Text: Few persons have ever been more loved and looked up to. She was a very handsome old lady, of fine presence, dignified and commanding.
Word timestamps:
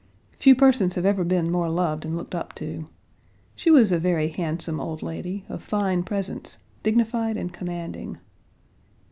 Few 0.39 0.55
persons 0.55 0.95
have 0.95 1.05
ever 1.05 1.23
been 1.23 1.51
more 1.51 1.69
loved 1.69 2.05
and 2.05 2.17
looked 2.17 2.33
up 2.33 2.55
to. 2.55 2.87
She 3.55 3.69
was 3.69 3.91
a 3.91 3.99
very 3.99 4.29
handsome 4.29 4.79
old 4.79 5.03
lady, 5.03 5.45
of 5.47 5.61
fine 5.61 6.01
presence, 6.01 6.57
dignified 6.81 7.37
and 7.37 7.53
commanding. 7.53 8.17